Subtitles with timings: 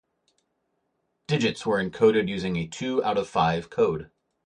[1.27, 4.09] Digits were encoded using a two-out-of-five code.